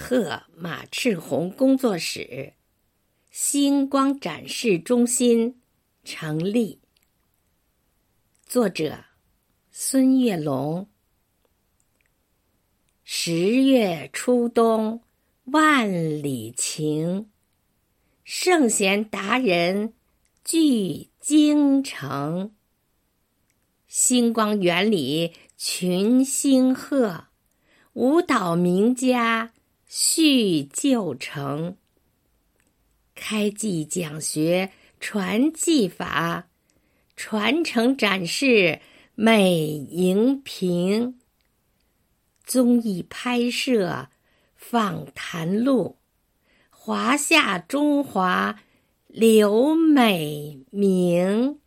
[0.00, 2.54] 贺马赤红工作室、
[3.32, 5.60] 星光展示中心
[6.04, 6.80] 成立。
[8.46, 9.04] 作者：
[9.72, 10.88] 孙月龙。
[13.02, 15.02] 十月初冬，
[15.46, 15.90] 万
[16.22, 17.28] 里晴。
[18.22, 19.94] 圣贤达人
[20.44, 22.54] 聚京城。
[23.88, 27.24] 星光园里群星贺，
[27.94, 29.52] 舞蹈名家。
[29.88, 31.78] 续旧成，
[33.14, 34.70] 开技讲学
[35.00, 36.48] 传技法，
[37.16, 38.80] 传承展示
[39.14, 41.18] 美荧屏，
[42.44, 44.10] 综艺拍摄
[44.54, 45.96] 访谈录，
[46.68, 48.60] 华夏中华
[49.06, 51.58] 留美名。